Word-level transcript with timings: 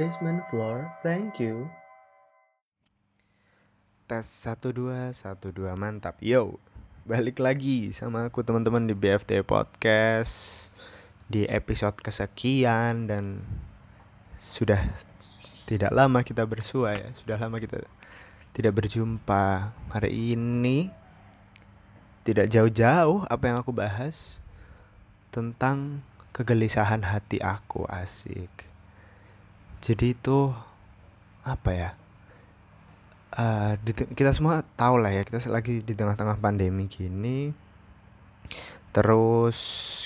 Basement 0.00 0.40
floor, 0.48 0.88
thank 1.04 1.36
you. 1.36 1.68
Tes 4.08 4.24
12 4.24 5.12
12 5.20 5.76
mantap. 5.76 6.16
Yo, 6.24 6.56
balik 7.04 7.36
lagi 7.36 7.92
sama 7.92 8.24
aku 8.24 8.40
teman-teman 8.40 8.88
di 8.88 8.96
BFT 8.96 9.44
Podcast 9.44 10.72
di 11.28 11.44
episode 11.44 12.00
kesekian 12.00 13.04
dan 13.04 13.44
sudah 14.40 14.80
tidak 15.68 15.92
lama 15.92 16.24
kita 16.24 16.48
bersua 16.48 16.96
ya. 16.96 17.12
Sudah 17.12 17.36
lama 17.36 17.60
kita 17.60 17.84
tidak 18.56 18.72
berjumpa. 18.72 19.76
Hari 19.92 20.32
ini 20.32 20.88
tidak 22.24 22.48
jauh-jauh 22.48 23.28
apa 23.28 23.44
yang 23.44 23.60
aku 23.60 23.76
bahas 23.76 24.40
tentang 25.28 26.00
kegelisahan 26.32 27.04
hati 27.04 27.44
aku 27.44 27.84
asik 27.92 28.71
jadi 29.82 30.14
itu 30.14 30.54
apa 31.42 31.70
ya 31.74 31.90
uh, 33.36 33.74
kita 34.12 34.30
semua 34.36 34.64
tahu 34.76 35.00
lah 35.00 35.12
ya 35.12 35.22
kita 35.24 35.40
lagi 35.48 35.80
di 35.80 35.92
tengah-tengah 35.96 36.38
pandemi 36.40 36.88
gini. 36.88 37.52
Terus 38.92 39.58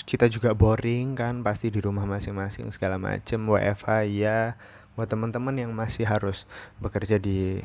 kita 0.07 0.31
juga 0.31 0.55
boring 0.55 1.19
kan 1.19 1.43
pasti 1.43 1.67
di 1.67 1.83
rumah 1.83 2.07
masing-masing 2.07 2.71
segala 2.71 2.95
macem 2.95 3.43
WFH 3.43 4.07
ya 4.07 4.55
buat 4.95 5.11
teman-teman 5.11 5.59
yang 5.59 5.71
masih 5.75 6.07
harus 6.07 6.47
bekerja 6.79 7.19
di 7.19 7.59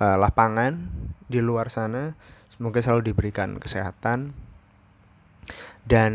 uh, 0.00 0.16
lapangan 0.16 0.88
di 1.28 1.44
luar 1.44 1.68
sana 1.68 2.16
semoga 2.56 2.80
selalu 2.80 3.12
diberikan 3.12 3.60
kesehatan. 3.60 4.32
Dan 5.84 6.12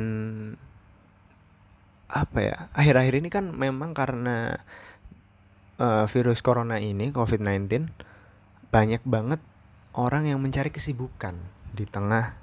apa 2.05 2.39
ya 2.41 2.57
akhir-akhir 2.73 3.13
ini 3.21 3.29
kan 3.29 3.53
memang 3.53 3.93
karena 3.93 4.61
uh, 5.79 6.05
virus 6.07 6.39
corona 6.39 6.79
ini 6.79 7.11
COVID-19 7.11 7.89
banyak 8.71 9.03
banget 9.07 9.39
orang 9.95 10.27
yang 10.27 10.43
mencari 10.43 10.71
kesibukan 10.71 11.35
di 11.71 11.87
tengah 11.87 12.35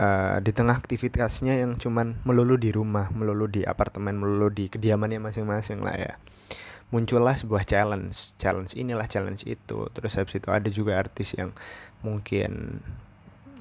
uh, 0.00 0.36
di 0.40 0.50
tengah 0.56 0.76
aktivitasnya 0.80 1.60
yang 1.60 1.76
cuman 1.76 2.16
melulu 2.24 2.56
di 2.56 2.72
rumah, 2.72 3.12
melulu 3.12 3.46
di 3.48 3.62
apartemen, 3.64 4.16
melulu 4.16 4.48
di 4.48 4.72
kediamannya 4.72 5.20
masing-masing 5.20 5.84
lah 5.84 5.96
ya. 5.96 6.12
Muncullah 6.90 7.38
sebuah 7.38 7.62
challenge, 7.62 8.34
challenge 8.40 8.74
inilah 8.74 9.06
challenge 9.06 9.46
itu. 9.46 9.86
Terus 9.94 10.12
habis 10.18 10.42
itu 10.42 10.48
ada 10.50 10.66
juga 10.72 10.98
artis 10.98 11.38
yang 11.38 11.54
mungkin 12.02 12.82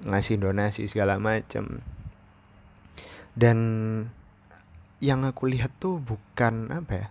ngasih 0.08 0.42
donasi 0.42 0.90
segala 0.90 1.22
macam. 1.22 1.84
Dan 3.38 3.60
yang 5.00 5.24
aku 5.24 5.46
lihat 5.46 5.78
tuh 5.78 6.02
bukan 6.02 6.74
apa 6.74 6.94
ya? 6.96 7.08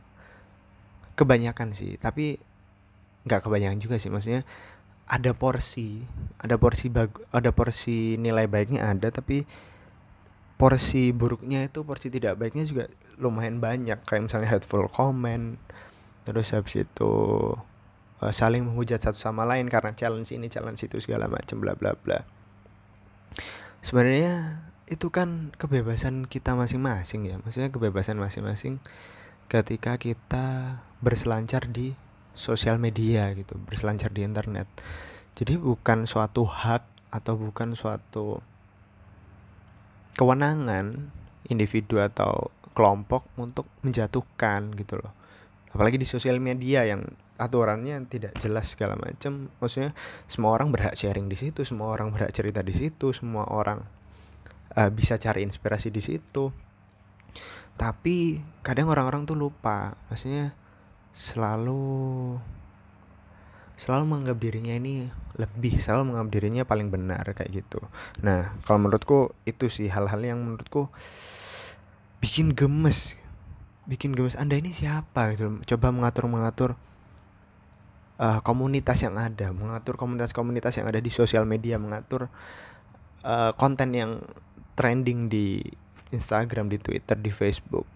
Kebanyakan 1.19 1.75
sih 1.75 1.99
tapi 1.99 2.39
nggak 3.27 3.45
kebanyakan 3.45 3.79
juga 3.83 3.99
sih. 3.99 4.09
Maksudnya 4.09 4.47
ada 5.09 5.33
porsi 5.33 6.05
ada 6.39 6.61
porsi 6.61 6.87
bag 6.93 7.11
ada 7.35 7.51
porsi 7.51 8.21
nilai 8.21 8.47
baiknya 8.47 8.87
ada 8.87 9.09
tapi 9.11 9.49
porsi 10.59 11.15
buruknya 11.15 11.65
itu 11.65 11.81
porsi 11.87 12.13
tidak 12.13 12.39
baiknya 12.39 12.65
juga 12.65 12.85
lumayan 13.19 13.59
banyak. 13.59 14.01
Kayak 14.07 14.31
misalnya 14.31 14.49
hateful 14.55 14.87
comment 14.89 15.59
terus 16.29 16.53
habis 16.53 16.85
itu 16.85 17.13
uh, 18.21 18.33
saling 18.33 18.65
menghujat 18.65 19.01
satu 19.01 19.17
sama 19.17 19.49
lain 19.49 19.67
karena 19.73 19.97
challenge 19.97 20.29
ini 20.35 20.53
challenge 20.53 20.85
itu 20.85 21.01
segala 21.01 21.27
macam 21.27 21.59
bla 21.59 21.73
bla 21.75 21.97
bla. 21.97 22.23
Sebenarnya 23.81 24.65
itu 24.89 25.13
kan 25.13 25.53
kebebasan 25.57 26.29
kita 26.29 26.57
masing-masing 26.57 27.29
ya. 27.29 27.37
Maksudnya 27.41 27.69
kebebasan 27.73 28.17
masing-masing 28.17 28.81
ketika 29.49 29.97
kita 29.97 30.79
berselancar 31.01 31.65
di 31.73 31.97
sosial 32.37 32.77
media 32.77 33.33
gitu, 33.33 33.57
berselancar 33.65 34.13
di 34.13 34.23
internet. 34.23 34.69
Jadi 35.35 35.57
bukan 35.57 36.05
suatu 36.05 36.45
hak 36.45 36.85
atau 37.09 37.35
bukan 37.41 37.73
suatu 37.73 38.45
kewenangan 40.21 41.09
individu 41.49 41.99
atau 42.05 42.53
kelompok 42.77 43.25
untuk 43.41 43.65
menjatuhkan 43.81 44.77
gitu 44.77 45.01
loh. 45.01 45.17
Apalagi 45.73 45.97
di 45.97 46.07
sosial 46.07 46.39
media 46.39 46.85
yang 46.85 47.03
aturannya 47.41 48.05
tidak 48.11 48.37
jelas 48.37 48.77
segala 48.77 48.99
macam. 48.99 49.49
Maksudnya 49.63 49.97
semua 50.29 50.53
orang 50.53 50.75
berhak 50.75 50.95
sharing 50.99 51.31
di 51.31 51.39
situ, 51.39 51.65
semua 51.65 51.95
orang 51.95 52.13
berhak 52.13 52.35
cerita 52.35 52.61
di 52.61 52.75
situ, 52.75 53.15
semua 53.15 53.49
orang 53.49 53.81
uh, 54.75 54.91
bisa 54.91 55.17
cari 55.17 55.47
inspirasi 55.47 55.89
di 55.89 56.03
situ 56.03 56.69
tapi 57.79 58.43
kadang 58.67 58.91
orang-orang 58.91 59.23
tuh 59.25 59.39
lupa 59.39 59.95
maksudnya 60.11 60.53
selalu 61.15 62.37
selalu 63.79 64.05
menganggap 64.11 64.39
dirinya 64.43 64.75
ini 64.75 65.07
lebih 65.39 65.79
selalu 65.79 66.11
menganggap 66.11 66.31
dirinya 66.35 66.63
paling 66.67 66.91
benar 66.91 67.23
kayak 67.31 67.63
gitu. 67.63 67.79
Nah 68.27 68.51
kalau 68.67 68.83
menurutku 68.83 69.31
itu 69.47 69.71
sih 69.71 69.87
hal-hal 69.87 70.19
yang 70.19 70.43
menurutku 70.43 70.91
bikin 72.19 72.59
gemes 72.59 73.15
bikin 73.87 74.19
gemes 74.19 74.35
anda 74.35 74.59
ini 74.59 74.75
siapa? 74.75 75.31
Gitu 75.39 75.63
coba 75.63 75.95
mengatur 75.95 76.27
mengatur 76.27 76.71
uh, 78.19 78.43
komunitas 78.43 78.99
yang 79.07 79.15
ada 79.15 79.55
mengatur 79.55 79.95
komunitas-komunitas 79.95 80.75
yang 80.83 80.91
ada 80.91 80.99
di 80.99 81.15
sosial 81.15 81.47
media 81.47 81.79
mengatur 81.79 82.27
uh, 83.23 83.55
konten 83.55 83.95
yang 83.95 84.19
trending 84.75 85.31
di 85.31 85.63
Instagram, 86.15 86.73
di 86.73 86.79
Twitter, 86.81 87.17
di 87.19 87.33
Facebook. 87.33 87.87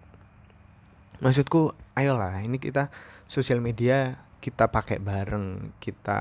Maksudku, 1.22 1.72
ayolah, 1.94 2.42
ini 2.42 2.58
kita 2.58 2.90
sosial 3.30 3.62
media 3.62 4.18
kita 4.42 4.66
pakai 4.66 4.98
bareng, 4.98 5.78
kita 5.78 6.20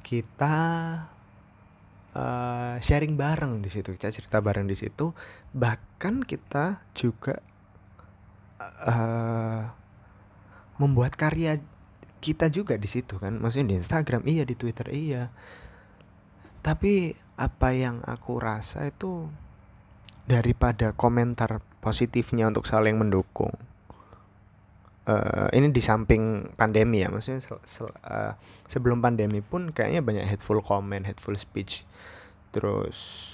kita 0.00 0.56
uh, 2.16 2.74
sharing 2.80 3.20
bareng 3.20 3.60
di 3.60 3.68
situ, 3.68 3.92
kita 3.92 4.08
cerita 4.08 4.40
bareng 4.40 4.64
di 4.64 4.72
situ. 4.72 5.12
Bahkan 5.52 6.24
kita 6.24 6.80
juga 6.96 7.36
uh, 8.88 9.68
membuat 10.80 11.12
karya 11.20 11.60
kita 12.18 12.48
juga 12.48 12.74
di 12.80 12.88
situ 12.88 13.20
kan, 13.20 13.36
maksudnya 13.36 13.76
di 13.76 13.84
Instagram 13.84 14.24
iya, 14.24 14.48
di 14.48 14.56
Twitter 14.56 14.88
iya. 14.88 15.28
Tapi 16.64 17.12
apa 17.38 17.68
yang 17.76 18.02
aku 18.02 18.40
rasa 18.40 18.88
itu 18.88 19.28
daripada 20.28 20.92
komentar 20.92 21.64
positifnya 21.80 22.52
untuk 22.52 22.68
saling 22.68 23.00
mendukung. 23.00 23.56
Uh, 25.08 25.48
ini 25.56 25.72
di 25.72 25.80
samping 25.80 26.52
pandemi 26.52 27.00
ya 27.00 27.08
maksudnya 27.08 27.40
se 27.40 27.48
se 27.64 27.80
uh, 27.80 28.36
sebelum 28.68 29.00
pandemi 29.00 29.40
pun 29.40 29.72
kayaknya 29.72 30.04
banyak 30.04 30.28
hateful 30.28 30.60
comment 30.60 31.08
hateful 31.08 31.32
speech. 31.32 31.88
Terus 32.52 33.24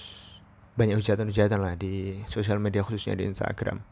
banyak 0.79 0.95
hujatan-hujatan 0.95 1.59
lah 1.59 1.75
di 1.75 2.23
sosial 2.31 2.63
media 2.63 2.79
khususnya 2.79 3.19
di 3.19 3.27
Instagram. 3.27 3.83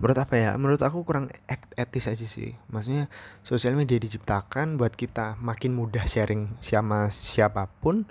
Menurut 0.00 0.18
apa 0.20 0.34
ya? 0.36 0.52
Menurut 0.60 0.84
aku 0.84 1.00
kurang 1.00 1.32
etis 1.80 2.12
aja 2.12 2.26
sih. 2.28 2.52
Maksudnya 2.68 3.08
sosial 3.40 3.72
media 3.72 3.96
diciptakan 3.96 4.76
buat 4.76 4.92
kita 4.92 5.40
makin 5.40 5.72
mudah 5.72 6.04
sharing 6.04 6.60
sama 6.60 7.08
siapa 7.08 7.72
pun 7.80 8.04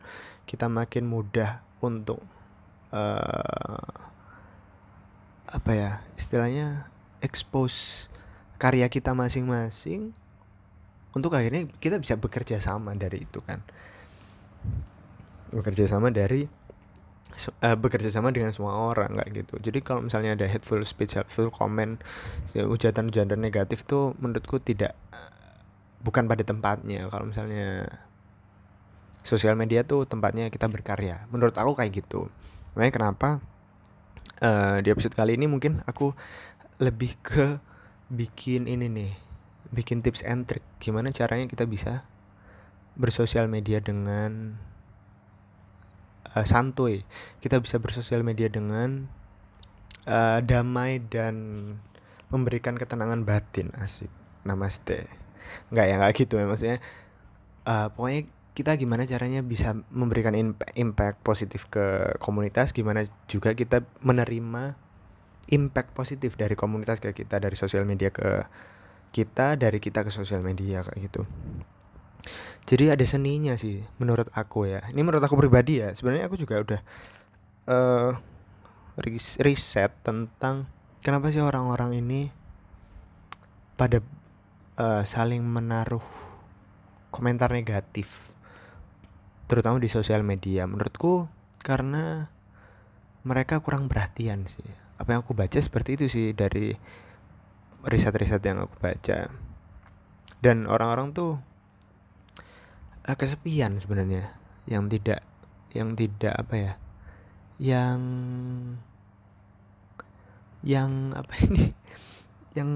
kita 0.50 0.66
makin 0.66 1.06
mudah 1.06 1.62
untuk 1.86 2.22
uh, 2.94 3.89
apa 5.50 5.72
ya 5.73 5.91
istilahnya 6.13 6.85
expose 7.25 8.09
karya 8.61 8.85
kita 8.91 9.17
masing-masing 9.17 10.13
untuk 11.17 11.33
akhirnya 11.33 11.66
kita 11.81 11.97
bisa 11.97 12.19
bekerja 12.19 12.61
sama 12.61 12.94
dari 12.94 13.25
itu 13.25 13.41
kan. 13.41 13.63
Bekerja 15.50 15.89
sama 15.89 16.13
dari 16.13 16.45
uh, 17.66 17.77
bekerja 17.79 18.13
sama 18.13 18.29
dengan 18.29 18.53
semua 18.53 18.77
orang 18.77 19.17
kayak 19.17 19.31
gitu. 19.45 19.56
Jadi 19.57 19.79
kalau 19.81 20.06
misalnya 20.06 20.38
ada 20.38 20.45
hateful 20.45 20.83
speech 20.85 21.18
hateful 21.18 21.50
comment 21.50 21.97
ujatan-ujatan 22.53 23.39
negatif 23.42 23.89
tuh 23.89 24.13
menurutku 24.21 24.62
tidak 24.62 24.94
bukan 26.06 26.30
pada 26.30 26.45
tempatnya. 26.45 27.09
Kalau 27.09 27.25
misalnya 27.25 27.89
sosial 29.25 29.57
media 29.57 29.81
tuh 29.81 30.06
tempatnya 30.06 30.53
kita 30.53 30.69
berkarya. 30.69 31.25
Menurut 31.33 31.57
aku 31.57 31.74
kayak 31.74 32.06
gitu 32.06 32.30
Makanya 32.74 32.94
kenapa 32.94 33.30
uh, 34.44 34.77
di 34.83 34.89
episode 34.94 35.16
kali 35.16 35.36
ini 35.36 35.45
mungkin 35.50 35.81
aku 35.86 36.13
lebih 36.80 37.19
ke 37.19 37.60
bikin 38.10 38.66
ini 38.66 38.88
nih, 38.89 39.13
bikin 39.69 40.01
tips 40.01 40.25
and 40.25 40.50
trick 40.50 40.66
gimana 40.81 41.13
caranya 41.13 41.45
kita 41.45 41.68
bisa 41.69 42.07
bersosial 42.98 43.48
media 43.48 43.80
dengan 43.83 44.57
uh, 46.36 46.45
santuy. 46.45 47.06
Kita 47.44 47.62
bisa 47.62 47.77
bersosial 47.77 48.24
media 48.24 48.48
dengan 48.51 49.07
uh, 50.07 50.39
damai 50.42 51.04
dan 51.04 51.36
memberikan 52.30 52.77
ketenangan 52.77 53.25
batin 53.25 53.74
asik. 53.77 54.10
Namaste. 54.45 55.10
Enggak 55.74 55.86
ya 55.86 55.94
enggak 56.00 56.13
gitu 56.16 56.33
ya 56.39 56.45
maksudnya. 56.45 56.80
Uh, 57.68 57.92
pokoknya 57.94 58.21
kita 58.59 58.75
gimana 58.75 59.07
caranya 59.07 59.39
bisa 59.39 59.71
memberikan 59.88 60.35
impact, 60.75 61.23
positif 61.23 61.71
ke 61.71 62.11
komunitas 62.19 62.75
gimana 62.75 63.07
juga 63.31 63.56
kita 63.56 63.88
menerima 64.03 64.75
impact 65.47 65.95
positif 65.95 66.35
dari 66.35 66.59
komunitas 66.59 67.00
kayak 67.00 67.15
kita 67.15 67.39
dari 67.39 67.56
sosial 67.56 67.88
media 67.88 68.11
ke 68.11 68.44
kita 69.15 69.56
dari 69.56 69.79
kita 69.79 70.03
ke 70.03 70.11
sosial 70.11 70.44
media 70.44 70.83
kayak 70.83 71.00
gitu. 71.07 71.23
Jadi 72.67 72.91
ada 72.91 73.06
seninya 73.07 73.56
sih 73.56 73.79
menurut 73.95 74.27
aku 74.35 74.67
ya. 74.67 74.83
Ini 74.91 75.00
menurut 75.07 75.23
aku 75.23 75.39
pribadi 75.39 75.79
ya 75.79 75.95
sebenarnya 75.95 76.27
aku 76.27 76.35
juga 76.35 76.59
udah 76.59 76.81
uh, 77.71 78.11
riset 79.39 79.95
tentang 80.03 80.67
kenapa 81.00 81.31
sih 81.31 81.39
orang-orang 81.39 81.95
ini 81.95 82.27
pada 83.79 84.03
uh, 84.75 85.07
saling 85.07 85.39
menaruh 85.39 86.03
komentar 87.07 87.47
negatif 87.56 88.35
terutama 89.50 89.81
di 89.81 89.90
sosial 89.90 90.22
media. 90.22 90.69
Menurutku 90.69 91.25
karena 91.66 92.30
mereka 93.25 93.60
kurang 93.66 93.90
perhatian 93.90 94.46
sih. 94.46 94.63
Apa 95.01 95.18
yang 95.18 95.25
aku 95.25 95.34
baca 95.34 95.57
seperti 95.57 95.98
itu 95.98 96.06
sih 96.06 96.28
dari 96.38 96.78
riset-riset 97.81 98.46
yang 98.46 98.69
aku 98.69 98.78
baca. 98.78 99.34
Dan 100.40 100.69
orang-orang 100.69 101.12
tuh 101.12 101.42
uh, 103.10 103.18
kesepian 103.18 103.81
sebenarnya. 103.81 104.38
Yang 104.69 105.01
tidak 105.01 105.22
yang 105.69 105.94
tidak 105.94 106.34
apa 106.34 106.56
ya 106.57 106.74
yang 107.60 108.02
yang 110.63 111.12
apa 111.12 111.34
ini? 111.44 111.75
Yang 112.57 112.72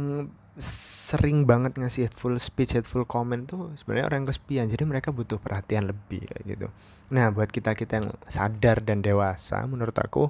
sering 0.60 1.50
banget 1.50 1.78
ngasih 1.78 2.14
full 2.14 2.38
speech 2.38 2.78
full 2.86 3.10
comment 3.10 3.50
tuh 3.50 3.74
sebenarnya 3.74 4.06
orang 4.06 4.30
kesepian 4.30 4.70
jadi 4.70 4.86
mereka 4.86 5.10
butuh 5.10 5.42
perhatian 5.42 5.90
lebih 5.90 6.22
kayak 6.30 6.44
gitu 6.46 6.68
nah 7.10 7.34
buat 7.34 7.50
kita 7.50 7.74
kita 7.74 8.02
yang 8.02 8.10
sadar 8.30 8.86
dan 8.86 9.02
dewasa 9.02 9.66
menurut 9.66 9.98
aku 9.98 10.30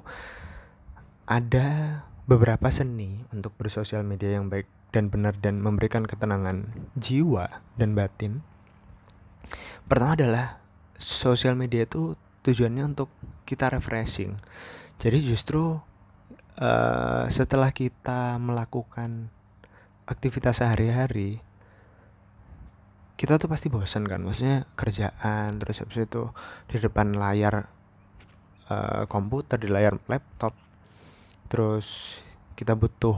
ada 1.24 2.00
beberapa 2.24 2.72
seni 2.72 3.20
untuk 3.32 3.52
bersosial 3.56 4.04
media 4.04 4.40
yang 4.40 4.48
baik 4.48 4.64
dan 4.94 5.10
benar 5.10 5.34
dan 5.36 5.58
memberikan 5.58 6.06
ketenangan 6.06 6.70
jiwa 6.94 7.60
dan 7.74 7.98
batin. 7.98 8.46
Pertama 9.90 10.14
adalah 10.14 10.46
sosial 10.94 11.58
media 11.58 11.82
itu 11.82 12.14
tujuannya 12.46 12.94
untuk 12.94 13.10
kita 13.42 13.74
refreshing. 13.74 14.38
Jadi 15.02 15.18
justru 15.20 15.76
uh, 16.62 17.24
setelah 17.26 17.74
kita 17.74 18.38
melakukan 18.38 19.28
aktivitas 20.04 20.60
sehari-hari, 20.60 21.40
kita 23.14 23.38
tuh 23.40 23.48
pasti 23.48 23.70
bosan 23.72 24.04
kan, 24.04 24.20
maksudnya 24.20 24.68
kerjaan 24.74 25.56
terus 25.62 25.80
habis 25.80 26.04
itu 26.04 26.28
di 26.68 26.76
depan 26.82 27.14
layar 27.14 27.70
uh, 28.68 29.06
komputer, 29.06 29.56
di 29.60 29.70
layar 29.70 29.96
laptop 30.10 30.52
terus 31.48 32.20
kita 32.58 32.74
butuh 32.74 33.14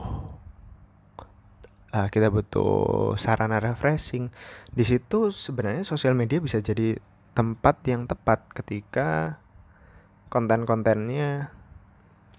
uh, 1.96 2.08
kita 2.12 2.28
butuh 2.28 3.14
sarana 3.16 3.62
refreshing. 3.62 4.28
Di 4.68 4.84
situ 4.84 5.32
sebenarnya 5.32 5.88
sosial 5.88 6.12
media 6.12 6.42
bisa 6.42 6.60
jadi 6.60 7.00
tempat 7.36 7.80
yang 7.88 8.08
tepat 8.08 8.44
ketika 8.52 9.40
konten-kontennya 10.28 11.52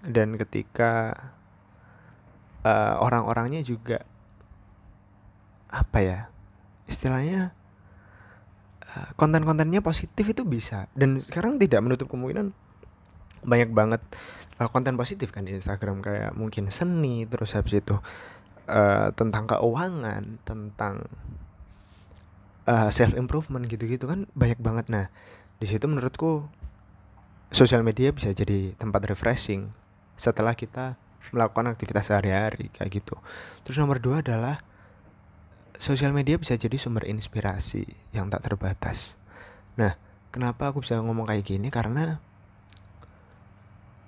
dan 0.06 0.38
ketika 0.38 1.14
uh, 2.62 3.02
orang-orangnya 3.02 3.62
juga 3.66 4.06
apa 5.68 5.98
ya 6.00 6.18
istilahnya 6.88 7.52
uh, 8.88 9.10
konten-kontennya 9.14 9.84
positif 9.84 10.24
itu 10.32 10.42
bisa. 10.42 10.88
Dan 10.96 11.20
sekarang 11.20 11.60
tidak 11.60 11.84
menutup 11.84 12.08
kemungkinan 12.08 12.50
banyak 13.44 13.70
banget 13.70 14.02
uh, 14.58 14.68
konten 14.72 14.96
positif 14.96 15.30
kan 15.30 15.44
di 15.44 15.54
Instagram. 15.54 16.00
Kayak 16.00 16.32
mungkin 16.34 16.72
seni 16.72 17.28
terus 17.28 17.52
habis 17.52 17.78
itu 17.78 17.96
uh, 18.68 19.08
tentang 19.12 19.44
keuangan 19.48 20.40
tentang 20.44 21.08
uh, 22.68 22.88
eh, 22.88 22.90
self 22.92 23.16
improvement 23.16 23.64
gitu-gitu 23.64 24.04
kan 24.08 24.28
banyak 24.36 24.60
banget. 24.60 24.86
Nah 24.92 25.06
di 25.58 25.66
situ 25.66 25.88
menurutku 25.88 26.46
sosial 27.48 27.80
media 27.80 28.12
bisa 28.12 28.30
jadi 28.30 28.76
tempat 28.76 29.08
refreshing 29.08 29.72
setelah 30.14 30.52
kita 30.52 31.00
melakukan 31.32 31.72
aktivitas 31.72 32.12
sehari-hari 32.12 32.68
kayak 32.72 33.00
gitu. 33.00 33.16
Terus 33.64 33.80
nomor 33.80 34.00
dua 34.00 34.20
adalah 34.20 34.60
sosial 35.78 36.10
media 36.10 36.36
bisa 36.36 36.58
jadi 36.58 36.74
sumber 36.74 37.06
inspirasi 37.06 37.86
yang 38.10 38.28
tak 38.28 38.50
terbatas. 38.50 39.14
Nah 39.78 39.94
kenapa 40.34 40.70
aku 40.74 40.82
bisa 40.82 40.98
ngomong 40.98 41.30
kayak 41.30 41.46
gini? 41.46 41.70
Karena 41.70 42.18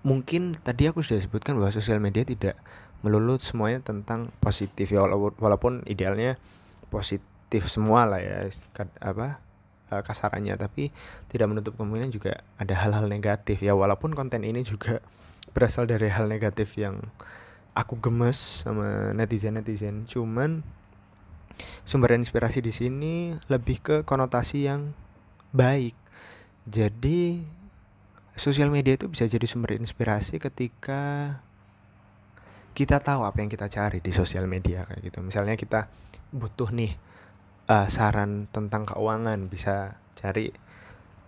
mungkin 0.02 0.58
tadi 0.58 0.90
aku 0.90 1.00
sudah 1.00 1.22
sebutkan 1.22 1.56
bahwa 1.56 1.70
sosial 1.70 2.02
media 2.02 2.26
tidak 2.26 2.58
melulu 3.00 3.40
semuanya 3.40 3.80
tentang 3.80 4.28
positif 4.42 4.92
ya 4.92 5.06
walaupun 5.40 5.86
idealnya 5.88 6.36
positif 6.92 7.70
semua 7.70 8.04
lah 8.04 8.20
ya 8.20 8.50
apa 9.00 9.38
eh, 9.94 10.02
kasarannya. 10.02 10.58
Tapi 10.58 10.90
tidak 11.30 11.46
menutup 11.48 11.78
kemungkinan 11.78 12.10
juga 12.10 12.42
ada 12.58 12.74
hal-hal 12.74 13.06
negatif 13.06 13.62
ya 13.62 13.78
walaupun 13.78 14.12
konten 14.18 14.42
ini 14.42 14.66
juga 14.66 14.98
berasal 15.54 15.86
dari 15.86 16.10
hal 16.10 16.26
negatif 16.26 16.78
yang 16.78 16.98
aku 17.74 17.98
gemes 18.02 18.66
sama 18.66 19.14
netizen 19.14 19.58
netizen 19.58 20.02
cuman 20.06 20.62
sumber 21.84 22.16
inspirasi 22.16 22.64
di 22.64 22.72
sini 22.72 23.34
lebih 23.50 23.82
ke 23.82 23.96
konotasi 24.06 24.68
yang 24.68 24.92
baik 25.50 25.94
jadi 26.68 27.42
sosial 28.40 28.72
media 28.72 28.96
itu 28.96 29.04
bisa 29.10 29.28
jadi 29.28 29.44
sumber 29.44 29.76
inspirasi 29.76 30.40
ketika 30.40 31.36
kita 32.72 33.02
tahu 33.02 33.26
apa 33.26 33.42
yang 33.42 33.50
kita 33.50 33.66
cari 33.68 34.00
di 34.00 34.08
sosial 34.14 34.46
media 34.46 34.86
kayak 34.88 35.12
gitu. 35.12 35.18
Misalnya 35.20 35.58
kita 35.58 35.90
butuh 36.32 36.70
nih 36.70 36.96
uh, 37.68 37.84
saran 37.90 38.46
tentang 38.48 38.86
keuangan, 38.86 39.50
bisa 39.50 40.00
cari 40.16 40.48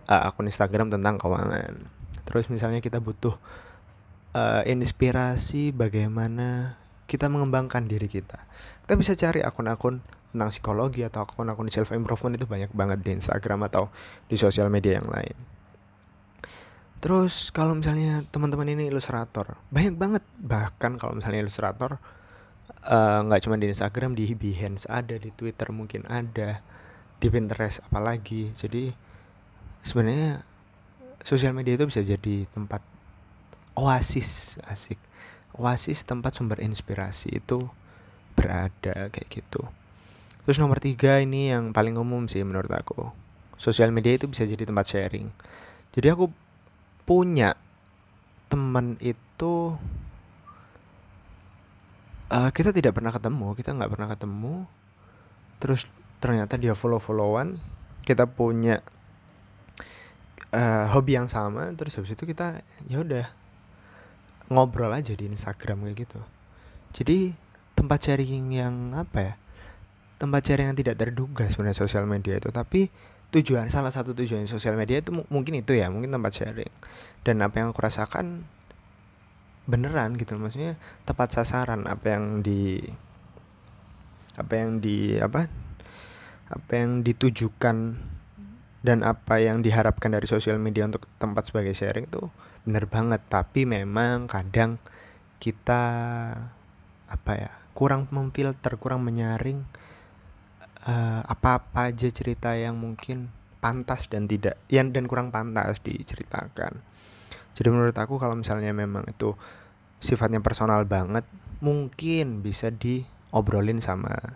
uh, 0.07 0.27
akun 0.31 0.49
Instagram 0.49 0.89
tentang 0.89 1.19
keuangan. 1.19 1.85
Terus 2.23 2.47
misalnya 2.47 2.79
kita 2.79 3.03
butuh 3.03 3.35
uh, 4.33 4.63
inspirasi 4.65 5.75
bagaimana 5.75 6.79
kita 7.05 7.27
mengembangkan 7.27 7.85
diri 7.85 8.07
kita. 8.07 8.47
Kita 8.87 8.93
bisa 8.95 9.13
cari 9.13 9.43
akun-akun 9.43 9.99
tentang 10.33 10.49
psikologi 10.49 11.05
atau 11.05 11.29
akun-akun 11.29 11.69
self 11.69 11.93
improvement 11.93 12.33
itu 12.33 12.49
banyak 12.49 12.73
banget 12.73 12.99
di 13.05 13.21
Instagram 13.21 13.69
atau 13.69 13.93
di 14.25 14.35
sosial 14.35 14.67
media 14.73 14.97
yang 14.97 15.07
lain. 15.07 15.37
Terus 17.03 17.53
kalau 17.53 17.77
misalnya 17.77 18.25
teman-teman 18.33 18.65
ini 18.73 18.89
ilustrator, 18.89 19.59
banyak 19.69 19.93
banget 19.93 20.23
bahkan 20.41 20.97
kalau 20.97 21.13
misalnya 21.13 21.43
ilustrator 21.43 22.01
eh, 22.81 23.19
nggak 23.27 23.39
uh, 23.39 23.43
cuma 23.43 23.59
di 23.59 23.69
Instagram, 23.69 24.17
di 24.17 24.31
Behance 24.33 24.89
ada, 24.89 25.19
di 25.19 25.29
Twitter 25.35 25.69
mungkin 25.69 26.07
ada, 26.09 26.63
di 27.19 27.27
Pinterest 27.29 27.83
apalagi. 27.85 28.55
Jadi 28.55 28.89
sebenarnya 29.83 30.41
sosial 31.27 31.51
media 31.51 31.75
itu 31.75 31.85
bisa 31.91 31.99
jadi 31.99 32.47
tempat 32.55 32.79
oasis 33.75 34.57
asik. 34.65 34.97
Oasis 35.59 36.07
tempat 36.07 36.33
sumber 36.33 36.63
inspirasi 36.63 37.37
itu 37.37 37.61
berada 38.33 39.11
kayak 39.13 39.29
gitu. 39.29 39.61
Terus 40.43 40.59
nomor 40.59 40.83
tiga 40.83 41.23
ini 41.23 41.51
yang 41.51 41.71
paling 41.71 41.95
umum 41.95 42.27
sih 42.27 42.43
menurut 42.43 42.71
aku. 42.71 43.11
Sosial 43.55 43.95
media 43.95 44.15
itu 44.15 44.27
bisa 44.27 44.43
jadi 44.43 44.67
tempat 44.67 44.85
sharing. 44.91 45.31
Jadi 45.95 46.07
aku 46.11 46.27
punya 47.03 47.55
teman 48.47 48.95
itu 49.01 49.75
uh, 52.33 52.49
kita 52.53 52.73
tidak 52.73 52.97
pernah 52.97 53.13
ketemu 53.13 53.47
kita 53.57 53.69
nggak 53.73 53.91
pernah 53.91 54.07
ketemu 54.13 54.55
terus 55.61 55.89
ternyata 56.21 56.55
dia 56.55 56.77
follow 56.77 57.01
followan 57.01 57.57
kita 58.03 58.29
punya 58.29 58.79
uh, 60.51 60.85
hobi 60.91 61.17
yang 61.17 61.29
sama 61.29 61.71
terus 61.77 61.97
habis 61.97 62.13
itu 62.17 62.23
kita 62.23 62.61
ya 62.89 63.01
udah 63.01 63.27
ngobrol 64.51 64.91
aja 64.91 65.15
di 65.17 65.29
Instagram 65.29 65.87
kayak 65.87 65.97
gitu 66.07 66.19
jadi 66.93 67.33
tempat 67.73 67.99
sharing 68.05 68.53
yang 68.53 68.75
apa 68.93 69.17
ya 69.19 69.33
tempat 70.23 70.39
sharing 70.47 70.71
yang 70.71 70.79
tidak 70.79 70.95
terduga 70.95 71.43
sebenarnya 71.51 71.75
sosial 71.75 72.07
media 72.07 72.39
itu. 72.39 72.47
Tapi 72.47 72.87
tujuan 73.35 73.67
salah 73.67 73.91
satu 73.91 74.15
tujuan 74.15 74.47
sosial 74.47 74.79
media 74.79 75.03
itu 75.03 75.11
mungkin 75.27 75.59
itu 75.59 75.75
ya 75.75 75.91
mungkin 75.91 76.15
tempat 76.15 76.31
sharing. 76.31 76.71
Dan 77.27 77.43
apa 77.43 77.59
yang 77.59 77.75
aku 77.75 77.83
rasakan 77.83 78.47
beneran 79.67 80.15
gitu 80.15 80.39
maksudnya 80.39 80.79
tepat 81.03 81.35
sasaran 81.35 81.87
apa 81.87 82.15
yang 82.15 82.43
di 82.43 82.83
apa 84.35 84.53
yang 84.59 84.83
di 84.83 85.15
apa 85.19 85.47
apa 86.51 86.71
yang 86.75 86.99
ditujukan 87.03 87.95
dan 88.83 88.99
apa 89.07 89.39
yang 89.39 89.63
diharapkan 89.63 90.11
dari 90.11 90.27
sosial 90.27 90.59
media 90.59 90.83
untuk 90.87 91.07
tempat 91.19 91.51
sebagai 91.51 91.75
sharing 91.75 92.07
itu 92.07 92.31
bener 92.63 92.87
banget. 92.87 93.19
Tapi 93.27 93.67
memang 93.67 94.31
kadang 94.31 94.79
kita 95.43 95.83
apa 97.11 97.31
ya 97.35 97.51
kurang 97.75 98.07
memfilter 98.07 98.79
kurang 98.79 99.03
menyaring 99.03 99.82
uh, 100.87 101.21
apa-apa 101.23 101.91
aja 101.91 102.07
cerita 102.11 102.55
yang 102.55 102.75
mungkin 102.75 103.31
pantas 103.63 104.11
dan 104.11 104.27
tidak 104.27 104.59
yang 104.67 104.91
dan 104.91 105.07
kurang 105.07 105.31
pantas 105.31 105.79
diceritakan. 105.79 106.83
Jadi 107.53 107.67
menurut 107.69 107.95
aku 107.95 108.19
kalau 108.19 108.35
misalnya 108.35 108.75
memang 108.75 109.07
itu 109.07 109.37
sifatnya 110.03 110.43
personal 110.43 110.83
banget, 110.83 111.23
mungkin 111.63 112.43
bisa 112.43 112.73
diobrolin 112.73 113.79
sama 113.79 114.35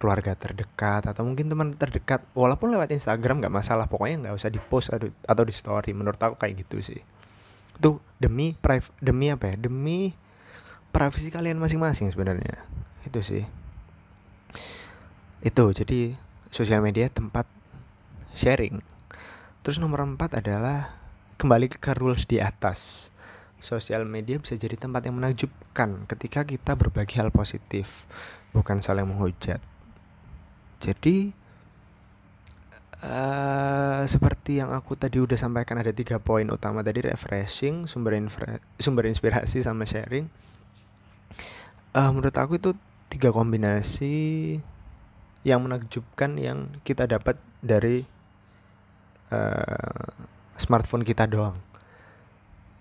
keluarga 0.00 0.32
terdekat 0.32 1.12
atau 1.12 1.28
mungkin 1.28 1.52
teman 1.52 1.76
terdekat 1.76 2.24
walaupun 2.32 2.72
lewat 2.72 2.88
Instagram 2.88 3.44
nggak 3.44 3.52
masalah 3.52 3.84
pokoknya 3.84 4.28
nggak 4.28 4.36
usah 4.36 4.48
di 4.48 4.56
post 4.56 4.88
atau, 4.96 5.44
di 5.44 5.52
story 5.52 5.92
menurut 5.92 6.20
aku 6.20 6.36
kayak 6.36 6.64
gitu 6.64 6.84
sih. 6.84 7.00
Itu 7.80 8.00
demi 8.20 8.52
priv 8.56 8.92
demi 9.00 9.32
apa 9.32 9.52
ya? 9.52 9.56
Demi 9.56 10.12
privasi 10.92 11.32
kalian 11.32 11.60
masing-masing 11.60 12.12
sebenarnya. 12.12 12.60
Itu 13.08 13.24
sih 13.24 13.44
itu 15.40 15.64
jadi 15.72 16.20
sosial 16.52 16.84
media 16.84 17.08
tempat 17.08 17.48
sharing. 18.36 18.84
Terus 19.64 19.80
nomor 19.80 20.04
empat 20.04 20.40
adalah 20.40 20.96
kembali 21.40 21.72
ke 21.72 21.96
rules 21.96 22.28
di 22.28 22.40
atas. 22.40 23.08
Sosial 23.60 24.08
media 24.08 24.40
bisa 24.40 24.56
jadi 24.56 24.76
tempat 24.76 25.04
yang 25.04 25.20
menakjubkan 25.20 26.08
ketika 26.08 26.44
kita 26.48 26.72
berbagi 26.76 27.20
hal 27.20 27.28
positif 27.28 28.08
bukan 28.56 28.80
saling 28.80 29.04
menghujat. 29.04 29.60
Jadi 30.80 31.32
uh, 33.04 34.02
seperti 34.08 34.64
yang 34.64 34.72
aku 34.72 34.96
tadi 34.96 35.20
udah 35.20 35.36
sampaikan 35.36 35.76
ada 35.76 35.92
tiga 35.92 36.16
poin 36.16 36.48
utama 36.48 36.80
tadi 36.80 37.04
refreshing, 37.04 37.84
sumber 37.84 38.16
sumber 38.80 39.04
inspirasi 39.08 39.60
sama 39.60 39.84
sharing. 39.84 40.28
Uh, 41.92 42.08
menurut 42.16 42.32
aku 42.40 42.56
itu 42.56 42.72
tiga 43.12 43.28
kombinasi 43.28 44.56
yang 45.46 45.64
menakjubkan 45.64 46.36
yang 46.36 46.74
kita 46.84 47.08
dapat 47.08 47.40
dari 47.64 48.04
uh, 49.32 50.08
smartphone 50.60 51.04
kita 51.04 51.24
doang. 51.28 51.56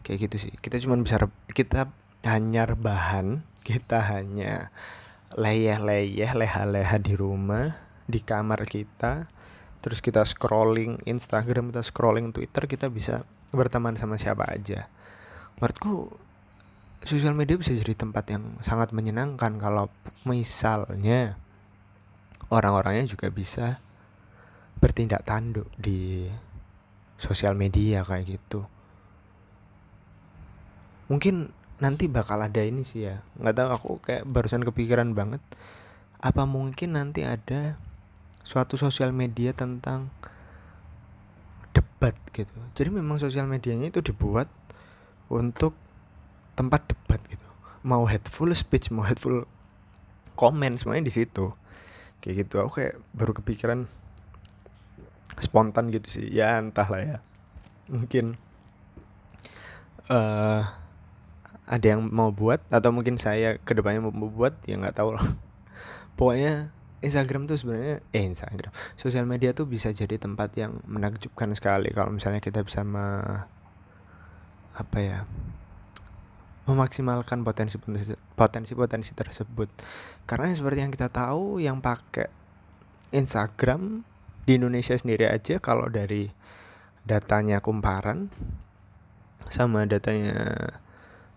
Kayak 0.03 0.29
gitu 0.29 0.49
sih. 0.49 0.53
Kita 0.59 0.79
cuma 0.83 0.99
bisa 0.99 1.19
kita 1.51 1.91
hanya 2.27 2.67
rebahan, 2.67 3.45
kita 3.63 4.03
hanya 4.11 4.73
leyeh-leyeh, 5.37 6.31
leha-leha 6.35 6.97
di 6.99 7.13
rumah 7.15 7.89
di 8.09 8.25
kamar 8.25 8.65
kita 8.65 9.29
terus 9.79 10.01
kita 10.01 10.25
scrolling 10.25 10.97
Instagram 11.05 11.69
kita 11.69 11.85
scrolling 11.85 12.33
Twitter 12.33 12.65
kita 12.65 12.89
bisa 12.89 13.23
berteman 13.53 13.95
sama 13.95 14.17
siapa 14.17 14.49
aja 14.49 14.89
menurutku 15.61 16.09
sosial 17.05 17.37
media 17.37 17.55
bisa 17.55 17.71
jadi 17.77 17.95
tempat 17.95 18.25
yang 18.33 18.43
sangat 18.59 18.91
menyenangkan 18.91 19.55
kalau 19.61 19.87
misalnya 20.27 21.39
orang-orangnya 22.49 23.09
juga 23.09 23.29
bisa 23.29 23.81
bertindak 24.77 25.25
tanduk 25.25 25.69
di 25.75 26.29
sosial 27.19 27.53
media 27.53 28.05
kayak 28.05 28.39
gitu 28.39 28.65
mungkin 31.09 31.51
nanti 31.81 32.05
bakal 32.05 32.39
ada 32.43 32.61
ini 32.61 32.85
sih 32.85 33.09
ya 33.09 33.23
nggak 33.39 33.55
tahu 33.55 33.69
aku 33.71 33.91
kayak 34.03 34.23
barusan 34.29 34.61
kepikiran 34.61 35.15
banget 35.17 35.41
apa 36.19 36.43
mungkin 36.43 36.99
nanti 36.99 37.23
ada 37.23 37.79
suatu 38.43 38.75
sosial 38.75 39.15
media 39.15 39.55
tentang 39.55 40.11
debat 41.71 42.15
gitu. 42.33 42.55
Jadi 42.75 42.89
memang 42.91 43.19
sosial 43.19 43.47
medianya 43.47 43.91
itu 43.91 43.99
dibuat 44.03 44.47
untuk 45.31 45.75
tempat 46.55 46.87
debat 46.91 47.19
gitu. 47.27 47.47
Mau 47.83 48.03
hateful 48.03 48.51
speech, 48.51 48.91
mau 48.91 49.07
hateful 49.07 49.47
komen 50.35 50.75
semuanya 50.75 51.07
di 51.07 51.13
situ. 51.13 51.55
Kayak 52.19 52.47
gitu. 52.47 52.55
Aku 52.63 52.81
kayak 52.81 52.99
baru 53.15 53.31
kepikiran 53.35 53.87
spontan 55.39 55.91
gitu 55.93 56.07
sih. 56.07 56.27
Ya 56.29 56.59
entahlah 56.59 57.01
ya. 57.01 57.17
Mungkin 57.89 58.37
uh, 60.09 60.61
ada 61.69 61.85
yang 61.85 62.09
mau 62.09 62.33
buat 62.33 62.65
atau 62.73 62.89
mungkin 62.89 63.21
saya 63.21 63.61
ke 63.61 63.77
depannya 63.77 64.01
mau 64.01 64.29
buat 64.29 64.57
ya 64.65 64.75
nggak 64.77 64.97
tahu 64.97 65.15
lah. 65.15 65.25
Pokoknya 66.17 66.73
Instagram 66.99 67.47
tuh 67.47 67.55
sebenarnya 67.55 68.03
eh 68.11 68.23
Instagram 68.27 68.75
sosial 68.99 69.23
media 69.23 69.55
tuh 69.55 69.63
bisa 69.63 69.95
jadi 69.95 70.19
tempat 70.19 70.51
yang 70.59 70.83
menakjubkan 70.83 71.55
sekali 71.55 71.95
kalau 71.95 72.11
misalnya 72.11 72.43
kita 72.43 72.59
bisa 72.59 72.83
me, 72.83 73.23
apa 74.75 74.97
ya 74.99 75.23
memaksimalkan 76.67 77.47
potensi 77.47 77.79
potensi 77.79 78.13
potensi 78.39 79.11
tersebut. 79.11 79.67
Karena 80.23 80.47
seperti 80.55 80.79
yang 80.87 80.93
kita 80.95 81.11
tahu 81.11 81.59
yang 81.59 81.83
pakai 81.83 82.31
Instagram 83.11 84.07
di 84.47 84.55
Indonesia 84.55 84.95
sendiri 84.95 85.27
aja 85.27 85.59
kalau 85.59 85.91
dari 85.91 86.31
datanya 87.03 87.59
kumparan 87.59 88.31
sama 89.49 89.83
datanya 89.89 90.69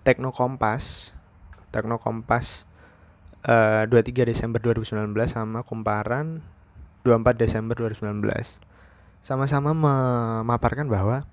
Tekno 0.04 0.30
Kompas 0.30 1.16
Tekno 1.72 1.96
Kompas 1.96 2.68
uh, 3.48 3.88
23 3.88 4.28
Desember 4.28 4.60
2019 4.60 5.16
sama 5.28 5.64
Kumparan 5.64 6.44
24 7.04 7.40
Desember 7.40 7.74
2019 7.76 8.20
sama-sama 9.22 9.70
memaparkan 9.72 10.90
bahwa 10.90 11.24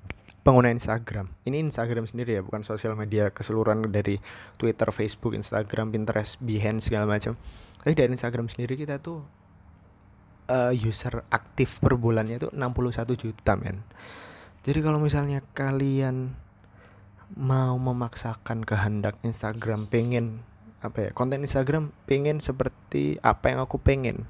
pengguna 0.50 0.74
Instagram. 0.74 1.30
Ini 1.46 1.62
Instagram 1.70 2.10
sendiri 2.10 2.34
ya 2.34 2.42
bukan 2.42 2.66
sosial 2.66 2.98
media 2.98 3.30
keseluruhan 3.30 3.86
dari 3.94 4.18
Twitter, 4.58 4.90
Facebook, 4.90 5.38
Instagram, 5.38 5.94
Pinterest, 5.94 6.42
Behance 6.42 6.90
segala 6.90 7.06
macam. 7.06 7.38
Tapi 7.86 7.94
dari 7.94 8.10
Instagram 8.10 8.50
sendiri 8.50 8.74
kita 8.74 8.98
tuh 8.98 9.22
uh, 10.50 10.74
user 10.74 11.22
aktif 11.30 11.78
per 11.78 11.94
bulannya 12.02 12.42
itu 12.42 12.50
61 12.50 13.14
juta 13.14 13.54
men. 13.62 13.86
Jadi 14.66 14.82
kalau 14.82 14.98
misalnya 14.98 15.46
kalian 15.54 16.34
mau 17.38 17.78
memaksakan 17.78 18.66
kehendak 18.66 19.22
Instagram 19.22 19.86
pengen 19.86 20.42
apa 20.82 21.06
ya 21.06 21.10
konten 21.14 21.46
Instagram 21.46 21.94
pengen 22.10 22.42
seperti 22.42 23.22
apa 23.22 23.54
yang 23.54 23.62
aku 23.62 23.78
pengen 23.78 24.26